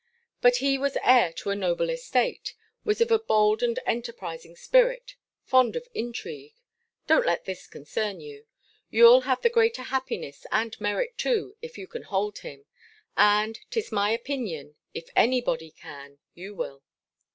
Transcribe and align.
But 0.41 0.55
he 0.55 0.79
was 0.79 0.97
heir 1.03 1.31
to 1.33 1.51
a 1.51 1.55
noble 1.55 1.91
estate, 1.91 2.55
was 2.83 3.01
of 3.01 3.11
a 3.11 3.19
bold 3.19 3.61
and 3.61 3.77
enterprising 3.85 4.55
spirit, 4.55 5.13
fond 5.43 5.75
of 5.75 5.87
intrigue 5.93 6.55
Don't 7.05 7.23
let 7.27 7.45
this 7.45 7.67
concern 7.67 8.19
you 8.19 8.47
You'll 8.89 9.21
have 9.21 9.43
the 9.43 9.51
greater 9.51 9.83
happiness, 9.83 10.47
and 10.51 10.75
merit 10.81 11.19
too, 11.19 11.55
if 11.61 11.77
you 11.77 11.85
can 11.85 12.01
hold 12.01 12.39
him; 12.39 12.65
and, 13.15 13.59
'tis 13.69 13.91
my 13.91 14.09
opinion, 14.09 14.73
if 14.91 15.07
any 15.15 15.39
body 15.39 15.69
can, 15.69 16.17
you 16.33 16.55
will. 16.55 16.81